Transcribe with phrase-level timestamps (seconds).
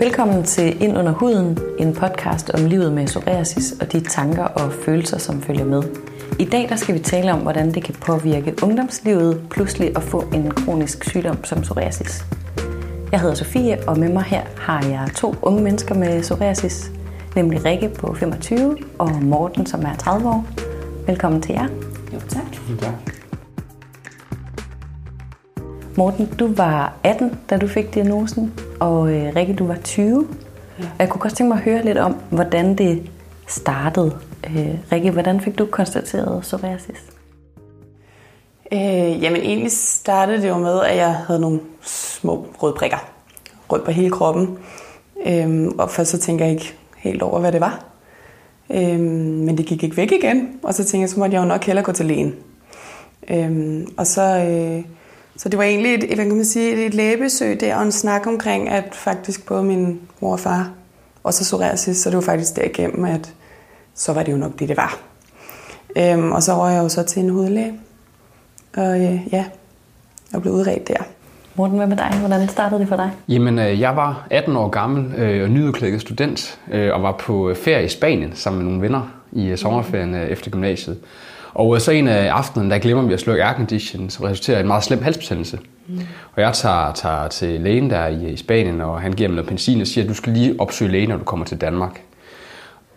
[0.00, 4.72] Velkommen til Ind under huden, en podcast om livet med psoriasis og de tanker og
[4.72, 5.82] følelser, som følger med.
[6.38, 10.24] I dag der skal vi tale om, hvordan det kan påvirke ungdomslivet pludselig at få
[10.34, 12.24] en kronisk sygdom som psoriasis.
[13.12, 16.90] Jeg hedder Sofie, og med mig her har jeg to unge mennesker med psoriasis,
[17.36, 20.46] nemlig Rikke på 25 og Morten, som er 30 år.
[21.06, 21.66] Velkommen til jer.
[22.14, 22.78] Jo, tak.
[22.80, 23.19] Tak.
[26.00, 30.28] Morten, du var 18, da du fik diagnosen, og øh, Rikke, du var 20.
[30.78, 30.84] Ja.
[30.98, 33.10] Jeg kunne godt tænke mig at høre lidt om, hvordan det
[33.46, 34.18] startede.
[34.46, 37.04] Øh, Rikke, hvordan fik du konstateret psoriasis?
[38.72, 43.10] Øh, jamen egentlig startede det jo med, at jeg havde nogle små røde prikker.
[43.72, 44.58] Rød på hele kroppen.
[45.26, 47.84] Øh, og først så tænker jeg ikke helt over, hvad det var.
[48.70, 50.48] Øh, men det gik ikke væk igen.
[50.62, 52.34] Og så tænkte jeg, så måtte jeg jo nok hellere gå til lægen.
[53.30, 54.22] Øh, og så...
[54.22, 54.99] Øh,
[55.42, 58.26] så det var egentlig et, hvad kan man sige, et lægebesøg der, og en snak
[58.26, 60.70] omkring, at faktisk både min mor og far
[61.24, 63.34] også psoriasis, så det var faktisk derigennem, at
[63.94, 64.98] så var det jo nok det, det var.
[65.96, 67.72] Øhm, og så var jeg jo så til en hudlæge,
[68.76, 69.44] og øh, ja,
[70.32, 71.02] jeg blev udredt der.
[71.54, 72.16] Morten, hvad med dig?
[72.18, 73.10] Hvordan startede det for dig?
[73.28, 77.54] Jamen, øh, jeg var 18 år gammel øh, og nyudklækket student, øh, og var på
[77.64, 80.98] ferie i Spanien sammen med nogle venner i øh, sommerferien øh, efter gymnasiet.
[81.54, 84.66] Og så en af aftenen, der glemmer vi at slukke aircondition, som resulterer i en
[84.66, 85.58] meget slem halsbetændelse.
[85.86, 86.00] Mm.
[86.34, 89.48] Og jeg tager, tager til lægen der i, i Spanien, og han giver mig noget
[89.48, 92.00] benzin og siger, at du skal lige opsøge lægen, når du kommer til Danmark.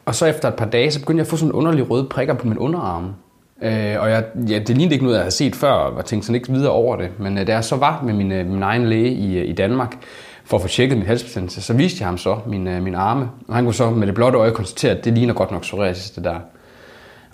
[0.05, 2.03] Og så efter et par dage, så begyndte jeg at få sådan en underlig røde
[2.03, 3.13] prikker på min underarm.
[3.61, 6.25] Øh, og jeg, ja, det lignede ikke noget, jeg havde set før, og jeg tænkte
[6.25, 7.09] sådan ikke videre over det.
[7.19, 9.53] Men øh, da jeg så var med min, øh, min egen læge i, øh, i
[9.53, 9.97] Danmark,
[10.45, 13.29] for at få tjekket min halsbetændelse, så viste jeg ham så min, øh, min arme.
[13.47, 16.11] Og han kunne så med det blotte øje konstatere, at det ligner godt nok psoriasis,
[16.11, 16.35] det der.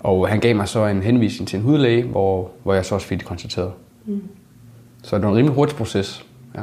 [0.00, 3.06] Og han gav mig så en henvisning til en hudlæge, hvor, hvor jeg så også
[3.06, 3.72] fik det konstateret.
[4.06, 4.22] Mm.
[5.02, 6.24] Så det var en rimelig hurtig proces.
[6.54, 6.60] Ja.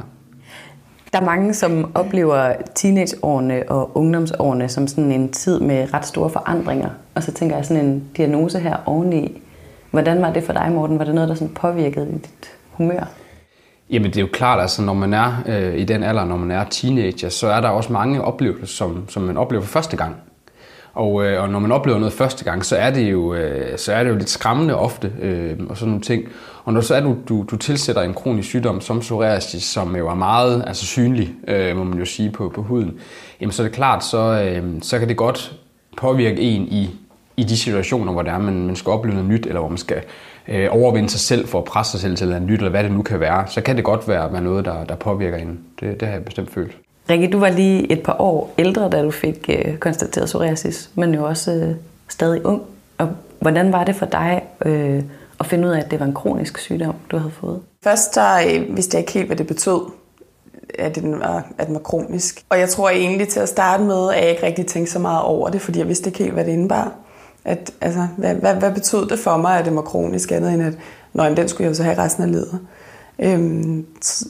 [1.13, 6.29] Der er mange, som oplever teenageårene og ungdomsårene som sådan en tid med ret store
[6.29, 6.89] forandringer.
[7.15, 9.41] Og så tænker jeg sådan en diagnose her oveni.
[9.91, 10.99] Hvordan var det for dig, Morten?
[10.99, 13.09] Var det noget, der sådan påvirkede dit humør?
[13.89, 16.51] Jamen det er jo klart, altså når man er øh, i den alder, når man
[16.51, 20.15] er teenager, så er der også mange oplevelser, som, som man oplever for første gang.
[20.97, 23.93] Og, øh, og når man oplever noget første gang, så er det jo, øh, så
[23.93, 26.23] er det jo lidt skræmmende ofte øh, og sådan nogle ting.
[26.63, 30.09] Og når så er du, du, du tilsætter en kronisk sygdom som psoriasis, som jo
[30.09, 32.99] er meget altså synlig, øh, må man jo sige, på, på huden,
[33.41, 35.55] jamen så er det klart, så, øh, så kan det godt
[35.97, 36.89] påvirke en i,
[37.37, 39.77] i de situationer, hvor det er, man, man skal opleve noget nyt, eller hvor man
[39.77, 40.01] skal
[40.47, 42.91] øh, overvinde sig selv for at presse sig selv til noget nyt, eller hvad det
[42.91, 45.59] nu kan være, så kan det godt være, være noget, der, der påvirker en.
[45.79, 46.77] Det, det har jeg bestemt følt.
[47.09, 51.13] Rikke, du var lige et par år ældre, da du fik øh, konstateret psoriasis, men
[51.13, 51.75] jo også øh,
[52.07, 52.61] stadig ung.
[52.97, 53.09] Og
[53.39, 55.03] hvordan var det for dig øh,
[55.39, 57.59] at finde ud af, at det var en kronisk sygdom, du havde fået?
[57.83, 59.81] Først så øh, vidste jeg ikke helt, hvad det betød,
[60.79, 62.45] at den, var, at den var kronisk.
[62.49, 65.21] Og jeg tror egentlig til at starte med, at jeg ikke rigtig tænkte så meget
[65.21, 66.91] over det, fordi jeg vidste ikke helt, hvad det indebar.
[67.45, 70.63] At, altså, hvad, hvad, hvad betød det for mig, at det var kronisk, andet end
[70.63, 70.73] at
[71.13, 72.59] når den skulle jeg jo så have resten af livet.
[73.19, 74.25] Øhm, så,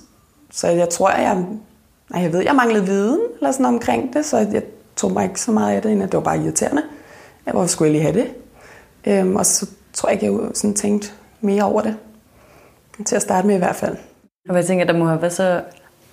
[0.51, 1.45] så jeg tror, at jeg
[2.09, 4.63] Nej, jeg ved, jeg manglede viden eller sådan omkring det, så jeg
[4.95, 6.83] tog mig ikke så meget af det, end at det var bare irriterende.
[7.45, 8.33] Jeg var skulle jeg lige have det?
[9.07, 11.95] Øhm, og så tror jeg ikke, jeg sådan tænkte mere over det.
[13.05, 13.97] Til at starte med i hvert fald.
[14.49, 15.61] Og jeg tænker, der må have været så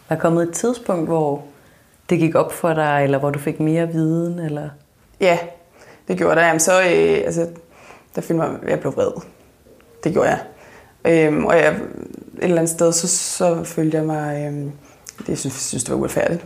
[0.08, 1.42] være kommet et tidspunkt, hvor
[2.10, 4.68] det gik op for dig, eller hvor du fik mere viden, eller?
[5.20, 5.38] Ja,
[6.08, 6.46] det gjorde der.
[6.46, 7.48] Jamen, så, øh, altså,
[8.14, 9.10] der følte mig, jeg blev vred.
[10.04, 10.40] Det gjorde jeg.
[11.04, 11.80] Øhm, og jeg, et
[12.42, 14.52] eller andet sted, så, så følte jeg mig...
[14.52, 14.70] Øh,
[15.26, 16.44] det synes, synes det var uretfærdigt.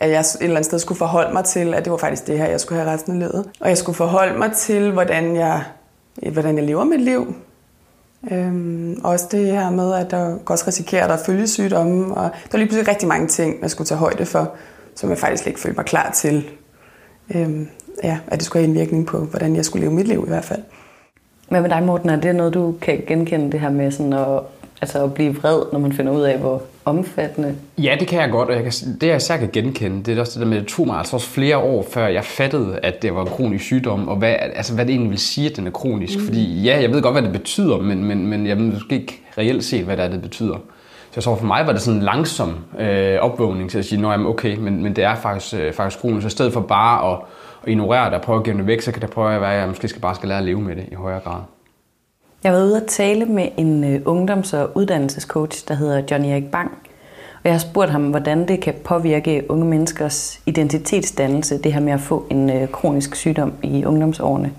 [0.00, 2.38] At jeg et eller andet sted skulle forholde mig til, at det var faktisk det
[2.38, 3.50] her, jeg skulle have resten af livet.
[3.60, 5.62] Og jeg skulle forholde mig til, hvordan jeg,
[6.32, 7.34] hvordan jeg lever mit liv.
[8.30, 12.14] Øhm, også det her med, at der også risikerer, at der er følgesygdomme.
[12.14, 14.52] Og der var lige pludselig rigtig mange ting, jeg skulle tage højde for,
[14.94, 16.48] som jeg faktisk ikke følte mig klar til.
[17.34, 17.68] Øhm,
[18.02, 20.44] ja, at det skulle have indvirkning på, hvordan jeg skulle leve mit liv i hvert
[20.44, 20.62] fald.
[21.48, 22.10] Men med dig, Morten?
[22.10, 24.40] Er det noget, du kan genkende det her med sådan at,
[24.80, 27.54] altså at blive vred, når man finder ud af, hvor omfattende?
[27.78, 30.20] Ja, det kan jeg godt, og jeg kan, det jeg især kan genkende, det er
[30.20, 33.02] også det der med, det tog mig altså også flere år, før jeg fattede, at
[33.02, 35.66] det var en kronisk sygdom, og hvad, altså, hvad det egentlig vil sige, at den
[35.66, 36.18] er kronisk.
[36.18, 36.24] Mm.
[36.24, 39.20] Fordi ja, jeg ved godt, hvad det betyder, men, men, men jeg ved måske ikke
[39.38, 40.56] reelt set, hvad det er, det betyder.
[41.10, 44.12] Så jeg tror, for mig var det sådan en langsom øh, opvågning til at sige,
[44.12, 46.22] at okay, men, men det er faktisk, øh, faktisk kronisk.
[46.22, 47.18] Så i stedet for bare at,
[47.62, 49.54] at ignorere det og prøve at give det væk, så kan det prøve at være,
[49.54, 51.40] at jeg måske skal bare skal lære at leve med det i højere grad.
[52.46, 56.50] Jeg var ude at tale med en øh, ungdoms- og uddannelsescoach, der hedder Johnny Erik
[56.52, 56.70] Bang.
[57.34, 61.92] Og jeg har spurgt ham, hvordan det kan påvirke unge menneskers identitetsdannelse, det her med
[61.92, 64.52] at få en øh, kronisk sygdom i ungdomsårene.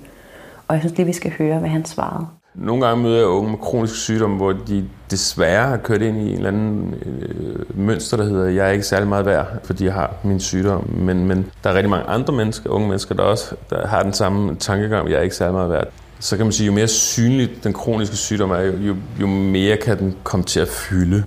[0.68, 2.28] Og jeg synes lige, vi skal høre, hvad han svarede.
[2.56, 6.30] Nogle gange møder jeg unge med kronisk sygdom, hvor de desværre har kørt ind i
[6.30, 9.94] en eller anden øh, mønster, der hedder, jeg er ikke særlig meget værd, fordi jeg
[9.94, 10.90] har min sygdom.
[10.90, 14.14] Men, men der er rigtig mange andre mennesker, unge mennesker, der også der har den
[14.14, 15.88] samme tankegang, jeg er ikke særlig meget værd.
[16.20, 20.00] Så kan man sige, jo mere synligt den kroniske sygdom er, jo, jo mere kan
[20.00, 21.24] den komme til at fylde.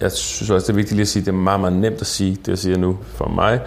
[0.00, 2.00] Jeg synes også, det er vigtigt lige at sige, at det er meget, meget nemt
[2.00, 3.60] at sige, det jeg siger nu for mig.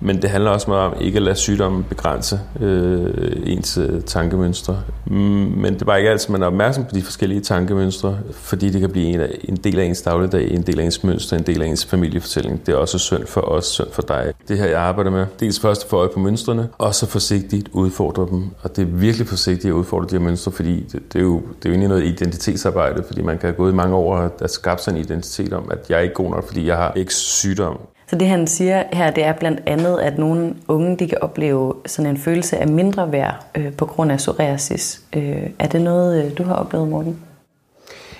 [0.00, 3.10] Men det handler også meget om ikke at lade sygdommen begrænse øh,
[3.46, 4.80] ens øh, tankemønstre.
[5.06, 5.16] Mm,
[5.56, 8.80] men det er bare ikke altid, man er opmærksom på de forskellige tankemønstre, fordi det
[8.80, 11.42] kan blive en, af, en del af ens dagligdag, en del af ens mønster, en
[11.42, 12.66] del af ens familiefortælling.
[12.66, 14.32] Det er også synd for os, synd for dig.
[14.48, 17.68] Det her, jeg arbejder med, dels først at få øje på mønstrene, og så forsigtigt
[17.72, 18.50] udfordre dem.
[18.62, 21.36] Og det er virkelig forsigtigt at udfordre de her mønstre, fordi det, det er jo
[21.36, 24.82] det er jo egentlig noget identitetsarbejde, fordi man kan gå i mange år og skabt
[24.82, 27.78] sig en identitet om, at jeg er ikke god nok, fordi jeg har ikke sygdom.
[28.10, 31.74] Så det han siger her, det er blandt andet, at nogle unge de kan opleve
[31.86, 35.02] sådan en følelse af mindre værd øh, på grund af psoriasis.
[35.16, 37.20] Øh, er det noget, øh, du har oplevet, Morten?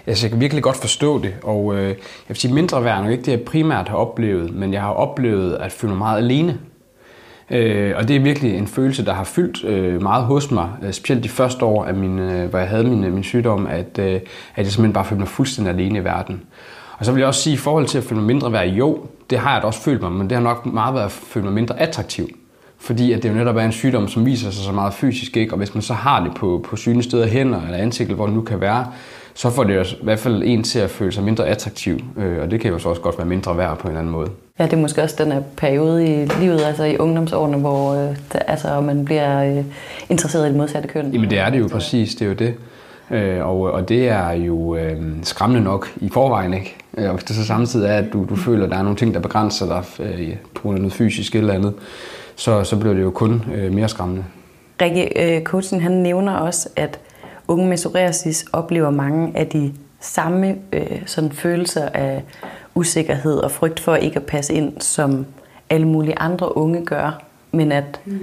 [0.07, 1.97] Altså, jeg kan virkelig godt forstå det, og øh, jeg
[2.29, 4.93] vil sige, mindre værd er nok ikke det, jeg primært har oplevet, men jeg har
[4.93, 6.59] oplevet at føle mig meget alene.
[7.51, 10.93] Øh, og det er virkelig en følelse, der har fyldt øh, meget hos mig, øh,
[10.93, 13.99] specielt de første år, af min, øh, hvor jeg havde min, øh, min sygdom, at,
[13.99, 14.21] øh, at
[14.57, 16.43] jeg simpelthen bare følte mig fuldstændig alene i verden.
[16.99, 18.99] Og så vil jeg også sige, i forhold til at føle mig mindre værd, jo,
[19.31, 21.45] det har jeg da også følt mig, men det har nok meget været at føle
[21.45, 22.29] mig mindre attraktiv.
[22.79, 25.53] Fordi at det jo netop er en sygdom, som viser sig så meget fysisk, ikke?
[25.53, 28.35] og hvis man så har det på, på synlige steder, hænder eller ansigtet, hvor det
[28.35, 28.87] nu kan være,
[29.35, 32.43] så får det jo i hvert fald en til at føle sig mindre attraktiv, øh,
[32.43, 34.31] og det kan jo så også godt være mindre værd på en eller anden måde.
[34.59, 38.17] Ja, det er måske også den her periode i livet, altså i ungdomsårene, hvor øh,
[38.33, 39.65] der, altså, man bliver øh,
[40.09, 41.13] interesseret i det modsatte køn.
[41.13, 42.55] Jamen det er det jo præcis, det er jo det.
[43.11, 46.77] Øh, og, og det er jo øh, skræmmende nok i forvejen, ikke?
[46.97, 49.15] Og hvis det så samtidig er, at du, du føler, at der er nogle ting,
[49.15, 51.75] der begrænser dig øh, på grund af noget fysisk eller andet,
[52.37, 54.25] så, så bliver det jo kun øh, mere skræmmende.
[54.83, 56.99] Rikke, øh, coachen, han nævner også, at
[57.49, 62.23] unge med psoriasis oplever mange af de samme øh, sådan følelser af
[62.75, 65.27] usikkerhed og frygt for ikke at passe ind, som
[65.71, 67.23] alle mulige andre unge gør.
[67.53, 68.19] Men at mm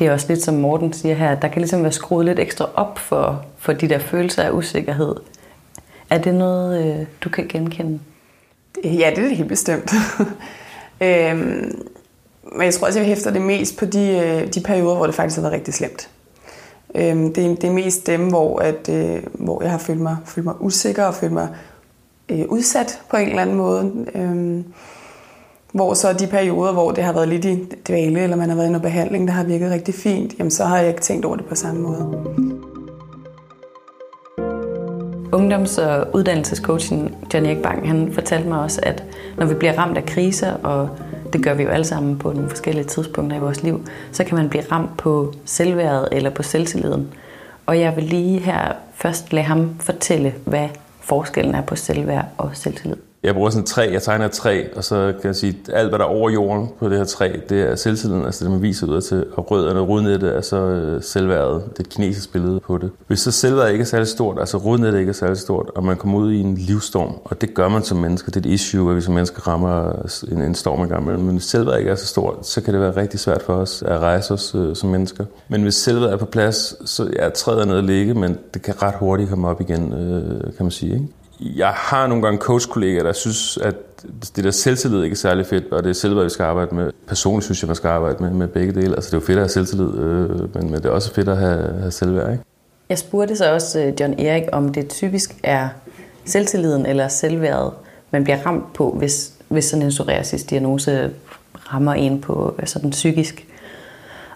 [0.00, 2.38] det er også lidt som Morten siger her, at der kan ligesom være skruet lidt
[2.38, 5.16] ekstra op for, for de der følelser af usikkerhed.
[6.10, 8.00] Er det noget, øh, du kan genkende?
[8.84, 9.92] Ja, det er det helt bestemt.
[11.00, 11.82] øhm,
[12.52, 15.14] men jeg tror også, jeg hæfter det mest på de, øh, de perioder, hvor det
[15.14, 16.10] faktisk har været rigtig slemt.
[16.94, 20.16] Øhm, det, er, det er mest dem, hvor, at, øh, hvor jeg har følt mig,
[20.24, 21.48] følt mig usikker og følt mig
[22.28, 24.06] øh, udsat på en eller anden måde.
[24.14, 24.64] Øhm,
[25.72, 28.66] hvor så de perioder, hvor det har været lidt i dvale, eller man har været
[28.66, 31.36] i noget behandling, der har virket rigtig fint, jamen så har jeg ikke tænkt over
[31.36, 32.24] det på samme måde.
[35.32, 39.04] Ungdoms- og uddannelsescoachen John Erik Bang, han fortalte mig også, at
[39.36, 40.88] når vi bliver ramt af kriser, og
[41.32, 44.36] det gør vi jo alle sammen på nogle forskellige tidspunkter i vores liv, så kan
[44.36, 47.08] man blive ramt på selvværdet eller på selvtilliden.
[47.66, 50.68] Og jeg vil lige her først lade ham fortælle, hvad
[51.00, 53.09] forskellen er på selvværd og selvtillid.
[53.22, 55.74] Jeg bruger sådan et træ, jeg tegner et træ, og så kan jeg sige, at
[55.74, 58.52] alt hvad der er over jorden på det her træ, det er selvtilliden, altså det
[58.52, 59.26] man viser ud til.
[59.32, 61.62] Og rødderne, rodnettet er så øh, selvværdet.
[61.64, 62.90] Det er et kinesisk billede på det.
[63.06, 65.96] Hvis så selvværdet ikke er særlig stort, altså rodnettet ikke er særlig stort, og man
[65.96, 68.90] kommer ud i en livsstorm, og det gør man som mennesker, det er et issue,
[68.90, 69.92] at vi som mennesker rammer
[70.32, 72.96] en, en storm engang men hvis selvværdet ikke er så stort, så kan det være
[72.96, 75.24] rigtig svært for os at rejse os øh, som mennesker.
[75.48, 78.62] Men hvis selvværdet er på plads, så ja, træet er nede at ligge, men det
[78.62, 80.92] kan ret hurtigt komme op igen, øh, kan man sige.
[80.92, 81.06] Ikke?
[81.40, 83.74] Jeg har nogle gange coachkollegaer, der synes, at
[84.36, 86.92] det der selvtillid ikke er særlig fedt, og det er selvværd, vi skal arbejde med.
[87.06, 88.94] Personligt synes jeg, man skal arbejde med, med begge dele.
[88.94, 91.28] Altså, det er jo fedt at have selvtillid, øh, men, men det er også fedt
[91.28, 92.32] at have, have selvværd.
[92.32, 92.44] Ikke?
[92.88, 95.68] Jeg spurgte så også øh, John Erik, om det typisk er
[96.24, 97.72] selvtilliden eller selvværdet,
[98.10, 101.10] man bliver ramt på, hvis, hvis sådan en psoriasis-diagnose
[101.54, 103.46] rammer en på øh, sådan psykisk.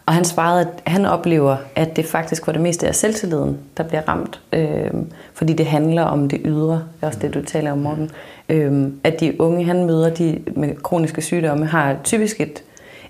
[0.06, 3.82] Og han svarede, at han oplever, at det faktisk for det meste er selvtilliden, der
[3.82, 4.40] bliver ramt.
[4.52, 4.90] Øh,
[5.34, 6.74] fordi det handler om det ydre.
[6.74, 8.10] Det er også det, du taler om, Morten.
[8.48, 12.62] Øh, at de unge, han møder de med kroniske sygdomme, har typisk et,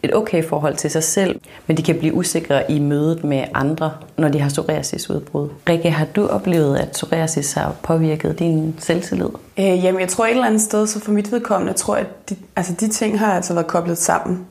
[0.03, 3.93] et okay forhold til sig selv, men de kan blive usikre i mødet med andre,
[4.19, 5.49] når de har psoriasisudbrud.
[5.69, 9.29] Rikke, har du oplevet, at psoriasis har påvirket din selvtillid?
[9.59, 12.31] Øh, jamen, jeg tror et eller andet sted, så for mit vedkommende, tror jeg at
[12.31, 14.47] de, altså, de ting har altså været koblet sammen.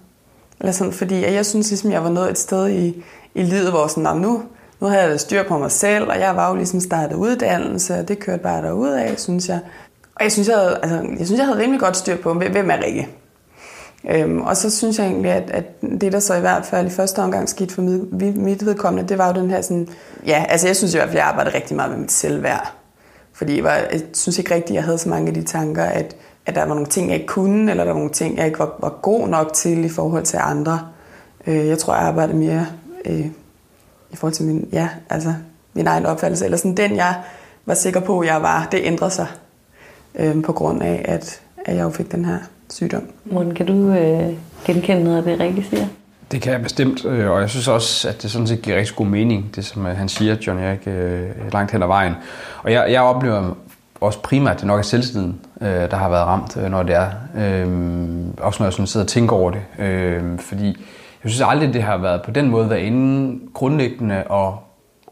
[0.59, 3.03] Eller sådan, fordi jeg synes ligesom, jeg var nået et sted i,
[3.35, 4.43] i livet, hvor sådan, nu,
[4.79, 8.07] nu havde jeg styr på mig selv, og jeg var jo ligesom startet uddannelse, og
[8.07, 9.59] det kørte bare derud af, synes jeg.
[10.15, 12.69] Og jeg synes, jeg havde, altså, jeg synes, jeg havde rimelig godt styr på, hvem
[12.69, 13.09] er Rikke?
[14.09, 16.89] Øhm, og så synes jeg egentlig, at, at det, der så i hvert fald i
[16.89, 19.87] første omgang skete for mit, mit vedkommende, det var jo den her sådan...
[20.27, 22.73] Ja, altså jeg synes i hvert fald, jeg arbejdede rigtig meget med mit selvværd.
[23.33, 26.15] Fordi jeg, var, jeg synes ikke rigtigt, jeg havde så mange af de tanker, at
[26.45, 28.59] at der var nogle ting, jeg ikke kunne, eller der var nogle ting, jeg ikke
[28.59, 30.79] var, var god nok til i forhold til andre.
[31.47, 32.65] Øh, jeg tror, jeg arbejdede mere
[33.05, 33.25] øh,
[34.11, 35.33] i forhold til min, ja, altså,
[35.73, 37.15] min egen opfattelse, eller sådan den, jeg
[37.65, 39.27] var sikker på, jeg var, det ændrede sig
[40.15, 42.37] øh, på grund af, at, at jeg jo fik den her
[42.69, 43.03] sygdom.
[43.25, 44.33] Morten, kan du øh,
[44.65, 45.87] genkende noget af det, Rikke siger?
[46.31, 48.95] Det kan jeg bestemt, øh, og jeg synes også, at det sådan set giver rigtig
[48.95, 52.13] god mening, det som øh, han siger, John Erik, øh, langt hen ad vejen.
[52.63, 53.55] Og jeg, jeg oplever
[54.03, 57.09] også primært, det nok er selvtiden, øh, der har været ramt, øh, når det er.
[57.37, 57.67] Øh,
[58.37, 59.61] også når jeg sådan sidder og tænker over det.
[60.39, 60.67] Fordi
[61.23, 64.53] jeg synes aldrig, det har været på den måde været inden grundlæggende at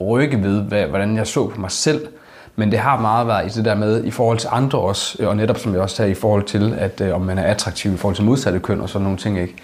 [0.01, 2.07] rykke ved, hvordan jeg så på mig selv.
[2.55, 5.38] Men det har meget været i det der med, i forhold til andre også, og
[5.38, 8.15] netop som jeg også sagde, i forhold til, at om man er attraktiv i forhold
[8.15, 9.39] til modsatte køn og sådan nogle ting.
[9.39, 9.55] Ikke?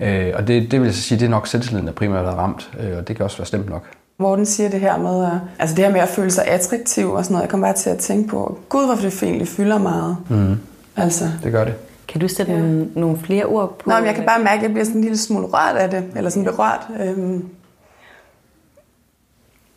[0.00, 2.32] Øh, og det, det vil jeg så sige, det er nok selvtilliden, der primært har
[2.32, 3.84] ramt, øh, og det kan også være stemt nok.
[4.18, 7.24] Morten siger det her med, at, altså det her med at føle sig attraktiv og
[7.24, 10.16] sådan noget, jeg kommer bare til at tænke på, gud, hvorfor det egentlig fylder meget.
[10.28, 10.56] Mm.
[10.96, 11.24] Altså.
[11.42, 11.74] Det gør det.
[12.08, 12.58] Kan du sætte ja.
[12.58, 13.90] nogle, nogle flere ord på?
[13.90, 15.90] Nå, men jeg kan bare mærke, at jeg bliver sådan en lille smule rørt af
[15.90, 16.86] det, eller sådan berørt.
[17.00, 17.44] Øhm.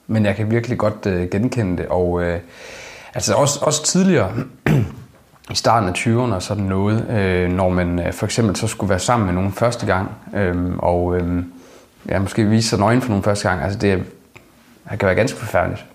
[0.08, 2.40] Men jeg kan virkelig godt øh, genkende det, og øh,
[3.14, 4.32] altså også, også tidligere,
[5.52, 8.90] i starten af 20'erne og sådan noget, øh, når man øh, for eksempel så skulle
[8.90, 11.44] være sammen med nogen første gang, øh, og øh,
[12.10, 13.64] ja, måske vise sig nøgen for nogen første gang.
[13.64, 14.04] Altså det,
[14.92, 15.86] det kan være ganske forfærdeligt.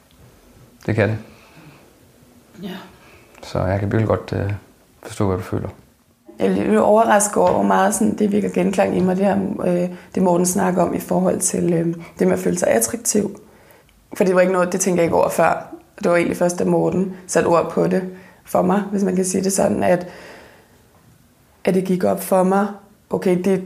[0.87, 1.19] Det kan det.
[2.63, 2.77] Ja.
[3.43, 4.53] Så jeg kan virkelig godt øh,
[5.03, 5.69] forstå, hvad du føler.
[6.39, 9.89] Jeg er overrasket over, hvor meget sådan, det virker genklang i mig, det her, øh,
[10.15, 13.41] det Morten snakker om i forhold til øh, det med at føle sig attraktiv.
[14.17, 15.75] For det var ikke noget, det tænkte jeg ikke over før.
[16.03, 18.03] Det var egentlig først, da Morten satte ord på det
[18.45, 20.07] for mig, hvis man kan sige det sådan, at,
[21.65, 22.67] at det gik op for mig,
[23.11, 23.63] okay, det,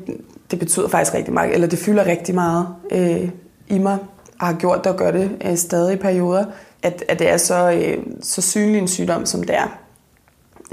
[0.50, 3.28] det betyder faktisk rigtig meget, eller det fylder rigtig meget øh,
[3.68, 3.98] i mig,
[4.40, 6.44] og har gjort det og gør det øh, stadig i perioder,
[6.82, 9.78] at, at det er så, øh, så synlig en sygdom, som det er.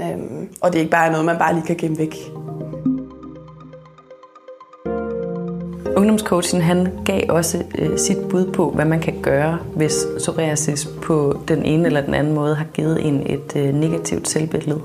[0.00, 2.16] Øhm, og det er ikke bare noget, man bare lige kan gemme væk.
[5.96, 11.40] Ungdomscoachen han gav også øh, sit bud på, hvad man kan gøre, hvis psoriasis på
[11.48, 14.80] den ene eller den anden måde har givet en et øh, negativt selvbillede.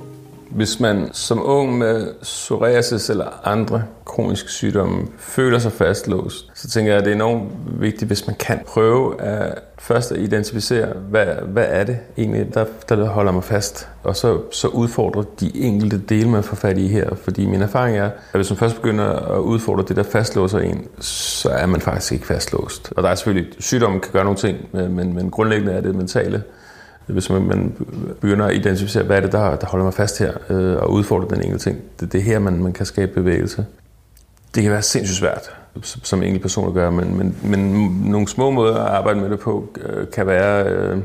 [0.50, 3.84] Hvis man som ung med psoriasis eller andre
[4.22, 8.36] kroniske sygdomme føler sig fastlåst, så tænker jeg, at det er enormt vigtigt, hvis man
[8.36, 13.44] kan prøve at først at identificere, hvad, hvad er det egentlig, der, der holder mig
[13.44, 17.16] fast, og så, så udfordre de enkelte dele, man får fat i her.
[17.16, 20.88] Fordi min erfaring er, at hvis man først begynder at udfordre det, der fastlåser en,
[21.00, 22.94] så er man faktisk ikke fastlåst.
[22.96, 26.44] Og der er selvfølgelig, sygdommen kan gøre nogle ting, men, men grundlæggende er det mentale
[27.14, 27.74] hvis man, man
[28.22, 31.36] begynder at identificere, hvad er det, der, der holder mig fast her, øh, og udfordre
[31.36, 31.82] den enkelte ting.
[32.00, 33.66] Det, det er her, man, man kan skabe bevægelse.
[34.56, 35.52] Det kan være sindssygt svært,
[35.84, 37.60] som enkelt person at gøre, men, men, men
[38.06, 40.98] nogle små måder at arbejde med det på øh, kan være øh,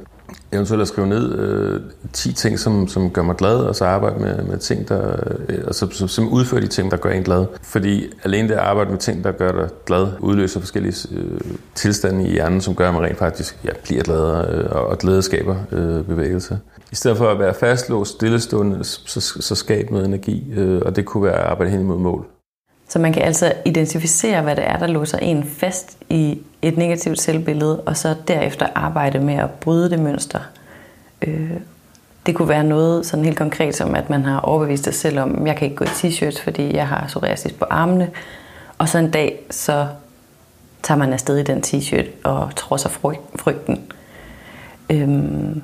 [0.53, 1.81] eventuelt at skrive ned øh,
[2.13, 5.17] 10 ting, som, som gør mig glad, og så arbejde med, med ting, der,
[5.49, 7.47] øh, så, som, som udfører de ting, der gør en glad.
[7.63, 11.41] Fordi alene det at arbejde med ting, der gør dig glad, udløser forskellige øh,
[11.75, 15.23] tilstande i hjernen, som gør, at man rent faktisk ja, bliver gladere, øh, og glæde
[15.23, 16.59] skaber øh, bevægelse.
[16.93, 21.05] I stedet for at være fastlåst, stillestående, så, så skab noget energi, øh, og det
[21.05, 22.27] kunne være at arbejde hen imod mål.
[22.95, 27.21] Så man kan altså identificere, hvad det er, der låser en fast i et negativt
[27.21, 30.39] selvbillede, og så derefter arbejde med at bryde det mønster.
[31.23, 31.51] Øh,
[32.27, 35.47] det kunne være noget sådan helt konkret, som at man har overbevist sig selv om,
[35.47, 38.11] jeg kan ikke gå i t-shirts, fordi jeg har psoriasis på armene.
[38.79, 39.87] Og så en dag, så
[40.83, 42.89] tager man afsted i den t-shirt og trodser
[43.39, 43.93] frygten.
[44.91, 45.63] Øhm,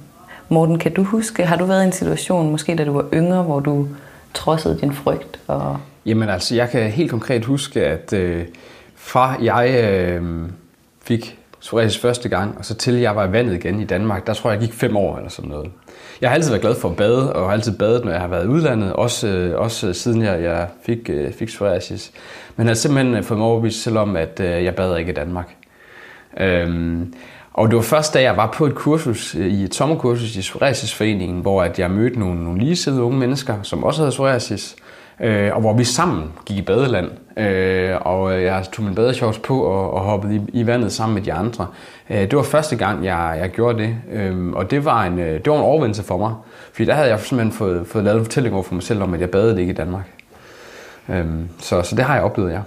[0.49, 3.43] Morten, kan du huske, har du været i en situation, måske da du var yngre,
[3.43, 3.89] hvor du
[4.35, 8.45] trodsede din frygt og Jamen altså, jeg kan helt konkret huske, at øh,
[8.97, 10.49] fra jeg øh,
[11.03, 14.35] fik psoriasis første gang, og så til jeg var i vandet igen i Danmark, der
[14.35, 15.71] tror jeg, jeg gik fem år eller sådan noget.
[16.21, 18.29] Jeg har altid været glad for at bade, og har altid badet, når jeg har
[18.29, 22.13] været i udlandet, også, øh, også siden jeg, jeg fik, øh, fik psoriasis.
[22.57, 25.15] Men jeg har simpelthen øh, fået mig overbevist selvom at øh, jeg bader ikke i
[25.15, 25.57] Danmark.
[26.41, 27.15] Øhm,
[27.53, 30.41] og det var først, da jeg var på et kursus, øh, i et sommerkursus i
[30.41, 34.90] Psoriasisforeningen, hvor at jeg mødte nogle, nogle ligesidede unge mennesker, som også havde psoriasis, øh,
[35.53, 37.11] og hvor vi sammen gik i badeland.
[37.37, 41.23] Øh, og jeg tog min badeshorts på og, og hoppede i, i vandet sammen med
[41.23, 41.67] de andre.
[42.11, 45.45] Øh, det var første gang, jeg, jeg gjorde det, øh, og det var, en, øh,
[45.45, 46.35] det var en overvindelse for mig.
[46.73, 49.15] Fordi der havde jeg simpelthen fået, fået lavet en fortælling over for mig selv om,
[49.15, 50.05] at jeg badede ikke i Danmark.
[51.09, 51.27] Øh,
[51.59, 52.61] så, så det har jeg oplevet, ja.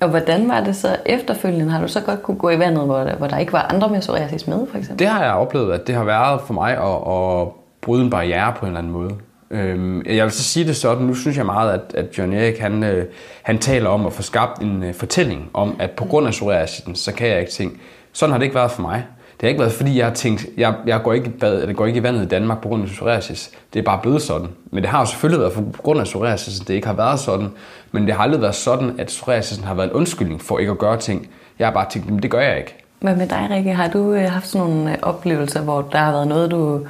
[0.00, 1.72] Og hvordan var det så efterfølgende?
[1.72, 3.88] Har du så godt kunne gå i vandet, hvor der, hvor der ikke var andre
[3.88, 4.98] med psoriasis med, for eksempel?
[4.98, 7.48] Det har jeg oplevet, at det har været for mig at, at
[7.80, 9.10] bryde en barriere på en eller anden måde.
[9.50, 12.58] Øhm, jeg vil så sige det sådan, nu synes jeg meget, at, at John Erik
[12.58, 13.06] han, øh,
[13.42, 16.94] han taler om at få skabt en øh, fortælling om, at på grund af psoriasisen,
[16.94, 17.80] så kan jeg ikke ting.
[18.12, 19.04] Sådan har det ikke været for mig.
[19.40, 21.86] Det har ikke været, fordi jeg har tænkt, jeg, jeg går, ikke bad, eller går
[21.86, 23.50] ikke i vandet i Danmark på grund af psoriasis.
[23.72, 24.48] Det er bare blevet sådan.
[24.70, 27.48] Men det har jo selvfølgelig været på grund af psoriasis, det ikke har været sådan.
[27.92, 30.78] Men det har aldrig været sådan, at psoriasisen har været en undskyldning for ikke at
[30.78, 31.28] gøre ting.
[31.58, 32.74] Jeg har bare tænkt, men det gør jeg ikke.
[33.00, 33.74] Hvad med dig, Rikke?
[33.74, 36.80] Har du øh, haft sådan nogle øh, oplevelser, hvor der har været noget, du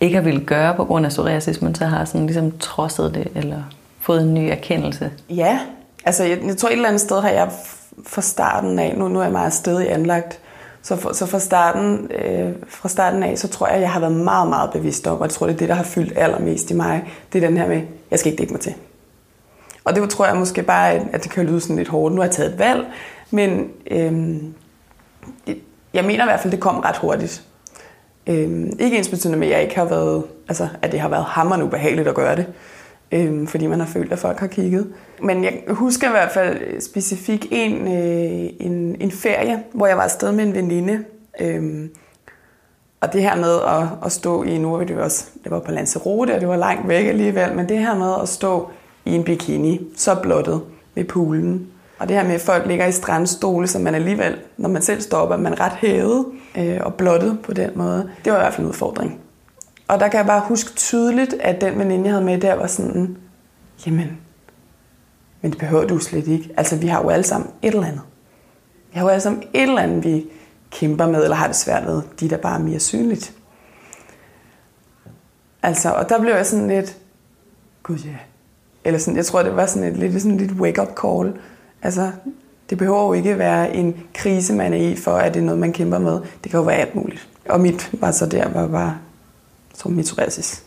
[0.00, 3.28] ikke har ville gøre på grund af psoriasis, men så har sådan ligesom trodset det,
[3.34, 3.62] eller
[4.00, 5.10] fået en ny erkendelse?
[5.30, 5.60] Ja,
[6.04, 7.50] altså jeg, jeg tror et eller andet sted har jeg
[8.06, 10.38] fra starten af, nu, nu er jeg meget stedig anlagt,
[10.82, 14.12] så, for, så fra, starten, øh, fra starten af, så tror jeg, jeg har været
[14.12, 16.74] meget, meget bevidst om, og jeg tror, det er det, der har fyldt allermest i
[16.74, 18.74] mig, det er den her med, jeg skal ikke dække mig til.
[19.84, 22.14] Og det tror jeg måske bare, at det kan lyde sådan lidt hårdt.
[22.14, 22.86] Nu har jeg taget et valg,
[23.30, 24.36] men øh,
[25.94, 27.42] jeg mener i hvert fald, det kom ret hurtigt.
[28.26, 31.24] Øhm, ikke ens betydende med, at jeg ikke har været, altså, at det har været
[31.24, 32.46] hammerende ubehageligt at gøre det.
[33.12, 34.92] Øhm, fordi man har følt, at folk har kigget.
[35.22, 40.02] Men jeg husker i hvert fald specifikt en, øh, en, en ferie, hvor jeg var
[40.02, 41.04] afsted med en veninde.
[41.40, 41.90] Øhm,
[43.00, 45.70] og det her med at, at stå i, nu det var, også, det var på
[45.72, 48.70] Lanzarote, og det var langt væk alligevel, men det her med at stå
[49.04, 50.60] i en bikini, så blottet
[50.94, 51.66] ved poolen.
[51.98, 55.00] Og det her med, at folk ligger i strandstole, som man alligevel, når man selv
[55.00, 56.26] står op, er man ret hævet
[56.58, 58.10] øh, og blottet på den måde.
[58.24, 59.20] Det var i hvert fald en udfordring.
[59.88, 62.66] Og der kan jeg bare huske tydeligt, at den veninde, jeg havde med der, var
[62.66, 63.16] sådan,
[63.86, 64.18] jamen,
[65.40, 66.50] men det behøver du slet ikke.
[66.56, 68.02] Altså, vi har jo alle sammen et eller andet.
[68.92, 70.26] Vi har jo alle sammen et eller andet, vi
[70.70, 72.02] kæmper med, eller har det svært med.
[72.20, 73.32] De der bare er mere synligt.
[75.62, 76.96] Altså, og der blev jeg sådan lidt,
[77.82, 78.16] gud ja.
[78.84, 81.32] Eller sådan, jeg tror, det var sådan et lidt, sådan et wake-up call.
[81.82, 82.10] Altså,
[82.70, 85.60] det behøver jo ikke være en krise, man er i, for at det er noget,
[85.60, 86.12] man kæmper med.
[86.12, 87.28] Det kan jo være alt muligt.
[87.48, 88.98] Og mit var så der, var bare
[89.74, 90.62] som miturasis.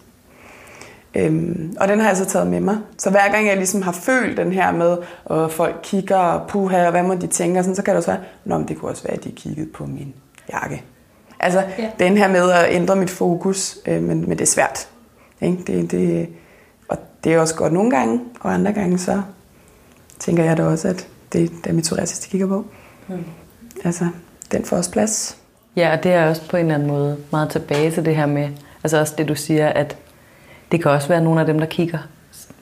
[1.15, 2.77] Øhm, og den har jeg så taget med mig.
[2.97, 4.97] Så hver gang jeg ligesom har følt den her med,
[5.29, 8.11] at folk kigger, og puha, og hvad må de tænke, sådan, så kan det også
[8.11, 10.13] være, Nå, men det kunne også være, at de kiggede på min
[10.53, 10.83] jakke.
[11.39, 11.89] Altså, ja.
[11.99, 14.89] den her med at ændre mit fokus, øh, men, men det er svært.
[15.41, 15.63] Ikke?
[15.67, 16.29] Det, det,
[16.87, 19.21] og det er også godt nogle gange, og andre gange så
[20.19, 22.65] tænker jeg da også, at det er mit psoriasis, de kigger på.
[23.07, 23.23] Mm.
[23.83, 24.07] Altså,
[24.51, 25.37] den får også plads.
[25.75, 28.25] Ja, og det er også på en eller anden måde meget tilbage til det her
[28.25, 28.49] med,
[28.83, 29.97] altså også det du siger, at
[30.71, 31.97] det kan også være nogle af dem, der kigger,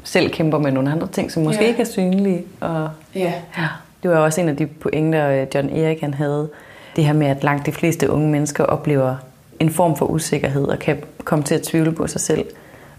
[0.04, 1.68] selv kæmper med nogle andre ting, som måske ja.
[1.68, 2.44] ikke er synlige.
[2.60, 3.34] Og, ja.
[3.58, 3.68] ja.
[4.04, 6.50] Det var også en af de pointer, øh, John Erik han havde.
[6.96, 9.16] Det her med, at langt de fleste unge mennesker oplever
[9.60, 12.46] en form for usikkerhed og kan komme til at tvivle på sig selv.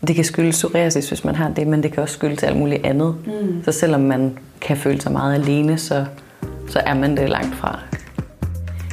[0.07, 2.87] Det kan skyldes psoriasis, hvis man har det, men det kan også skyldes alt muligt
[2.87, 3.15] andet.
[3.27, 3.63] Mm.
[3.65, 6.05] Så selvom man kan føle sig meget alene, så,
[6.69, 7.79] så er man det langt fra.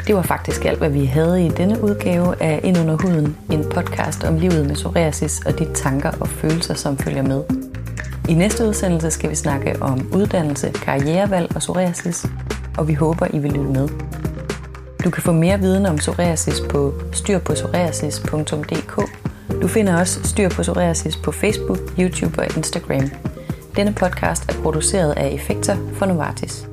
[0.08, 3.66] Det var faktisk alt, hvad vi havde i denne udgave af Ind under huden, en
[3.74, 7.44] podcast om livet med psoriasis og de tanker og følelser, som følger med.
[8.30, 12.26] I næste udsendelse skal vi snakke om uddannelse, karrierevalg og psoriasis,
[12.78, 13.88] og vi håber, I vil lytte med.
[15.04, 19.25] Du kan få mere viden om psoriasis på styrpåpsoriasis.dk.
[19.66, 23.10] Du finder også Styr på Psoriasis på Facebook, YouTube og Instagram.
[23.76, 26.68] Denne podcast er produceret af Effekter for Novartis.